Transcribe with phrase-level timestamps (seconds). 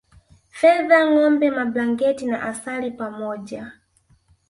[0.59, 3.71] Fedha ngombe mablanketi na asali pamoja